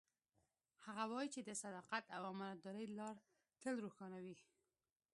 هغه 0.85 1.03
وایي 1.11 1.29
چې 1.35 1.41
د 1.43 1.49
صداقت 1.63 2.03
او 2.15 2.21
امانتدارۍ 2.33 2.85
لار 2.97 3.15
تل 3.61 3.75
روښانه 3.85 4.17
وي 4.25 4.37